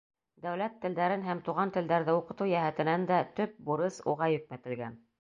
[0.45, 5.03] Дәүләт телдәрен һәм туған телдәрҙе уҡытыу йәһәтенән дә төп бурыс уға йөкмәтелгән.